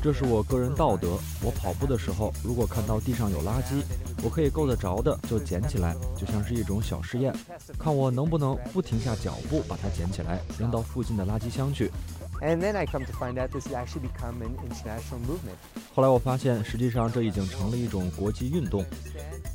[0.00, 1.18] 这是我个人道德。
[1.42, 3.82] 我跑步的时候，如果看到地上有垃圾，
[4.22, 7.34] 我可以够得着的就捡起来，就像是一种小试验，
[7.78, 11.90] 看我能不能不停下脚步把它捡起来，扔到附近的垃圾箱去。
[15.94, 18.84] 后来我发现，实际上这已经成了一种国际运动。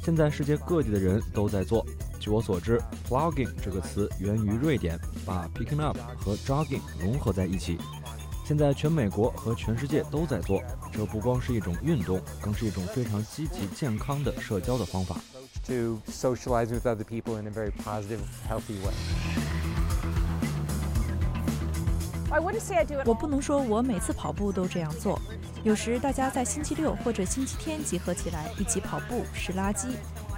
[0.03, 1.85] 现在世界各地的人都在做。
[2.19, 7.77] 据我所知，plugging 这个词源于瑞典，把 picking up 和 jogging 融合在一起。
[8.47, 10.63] 现在全美国和全世界都在做。
[10.89, 15.17] 这不光是一种运动，更是一种非常积极健康的社交的方法。
[15.65, 18.93] To socialize with other people in a very positive, healthy way.
[23.05, 25.19] 我不能说我每次跑步都这样做，
[25.65, 29.89] 有时大家在星期六或者星期天集合起来一起跑步拾垃圾，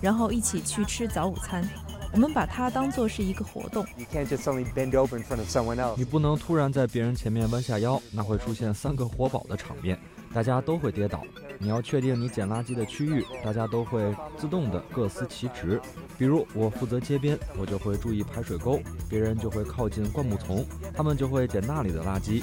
[0.01, 1.63] 然后一起去吃早午餐。
[2.11, 3.85] 我们把它当做是一个活动。
[5.95, 9.97] 你不能突然在别人前面弯下腰，那会出现三个活宝的场面，
[10.33, 11.23] 大家都会跌倒。
[11.61, 15.79] 你要确定你捡垃圾的区域，大家都会自动的各司其职。
[16.17, 18.79] 比如我负责街边，我就会注意排水沟，
[19.09, 22.41] 别人就会靠近灌木丛，他们就会捡那里的垃圾。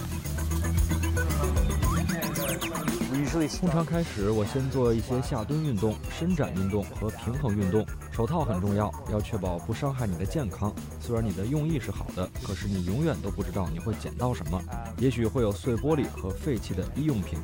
[3.61, 7.85] 通常开始，我先做一些下蹲运动、伸展运动和平衡运动。
[8.13, 10.75] 手套很重要，要确保不伤害你的健康。
[11.01, 14.63] 虽然你的用意是好的，可是你永远都不知道你会捡到什么，
[14.99, 17.39] 也许会有碎玻璃和废弃的医用品。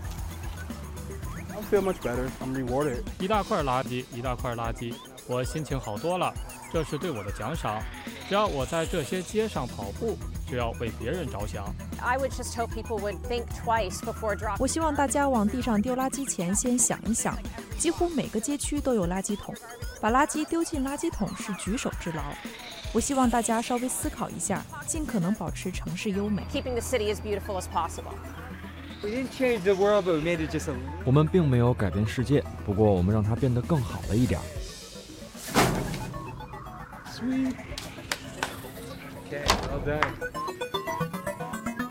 [1.73, 2.29] feel much better.
[2.43, 3.03] I'm rewarded.
[3.19, 4.93] 一大块垃圾，一大块垃圾，
[5.27, 6.33] 我心情好多了。
[6.73, 7.83] 这是对我的奖赏。
[8.29, 10.17] 只要我在这些街上跑步，
[10.51, 11.65] 就要为别人着想。
[12.01, 14.57] I would just hope people would think twice before dropping.
[14.59, 17.39] 我希望大家往地上丢垃圾前先想一想。
[17.79, 19.55] 几乎每个街区都有垃圾桶，
[20.01, 22.23] 把垃圾丢进垃圾桶是举手之劳。
[22.93, 26.43] 我希望大家稍微思考一下，尽可能保持城市优美。
[26.53, 28.15] Keeping the city as beautiful as possible.
[31.05, 34.41] 我们并没有改变世界，不过我们让它变得更好了一点。
[37.23, 37.55] Sweet.
[39.27, 40.42] Okay, well done.